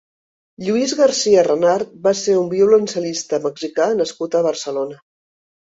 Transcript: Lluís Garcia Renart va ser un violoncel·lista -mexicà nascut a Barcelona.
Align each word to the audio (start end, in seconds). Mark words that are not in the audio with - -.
Lluís 0.67 0.95
Garcia 1.01 1.43
Renart 1.47 1.93
va 2.07 2.15
ser 2.23 2.35
un 2.41 2.49
violoncel·lista 2.55 3.43
-mexicà 3.45 3.93
nascut 4.03 4.41
a 4.41 4.45
Barcelona. 4.51 5.01